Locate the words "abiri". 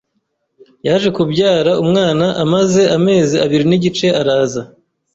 3.45-3.65